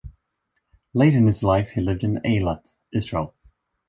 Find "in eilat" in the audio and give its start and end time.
2.03-2.73